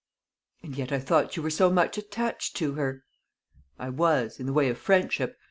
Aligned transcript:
"And 0.63 0.75
yet 0.75 0.91
I 0.91 0.97
thought 0.97 1.37
you 1.37 1.43
were 1.43 1.51
so 1.51 1.69
much 1.69 1.95
attached 1.95 2.55
to 2.55 2.73
her." 2.73 3.03
"I 3.77 3.89
was 3.89 4.39
in 4.39 4.47
the 4.47 4.53
way 4.53 4.67
of 4.69 4.79
friendship. 4.79 5.37